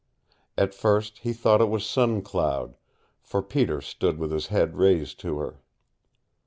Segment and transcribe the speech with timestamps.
[0.57, 2.73] At first he thought it was Sun Cloud,
[3.21, 5.61] for Peter stood with his head raised to her.